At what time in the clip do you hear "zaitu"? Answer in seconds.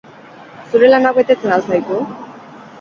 1.71-2.03